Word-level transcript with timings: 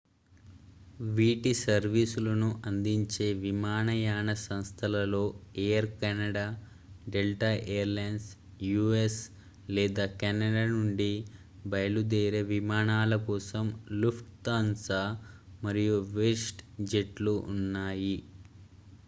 వీటి 1.09 1.51
సర్వీసులను 1.57 2.47
అందించే 2.65 3.27
విమానయాన 3.43 4.29
సంస్థలలో 4.43 5.21
air 5.65 5.83
canada 5.99 6.45
delta 7.07 7.49
airlines 7.75 8.25
u.s. 8.77 9.17
లేదా 9.69 10.07
canada 10.17 10.63
నుండి 10.73 11.11
బయలుదేరే 11.65 12.41
విమానాల 12.51 13.15
కోసం 13.29 13.67
lufthansa 14.01 15.03
మరియు 15.63 15.99
westjetలు 16.17 17.35
ఉన్నాయి 17.49 18.15